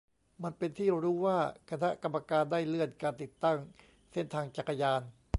[0.43, 1.39] มันเป็นที่รู้ว่า
[1.69, 3.59] คณะกรรมการได้เลื่อนการติดตั้ง
[4.11, 5.01] เส้นทางจักรยาน